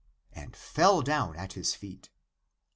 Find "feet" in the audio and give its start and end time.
1.75-2.09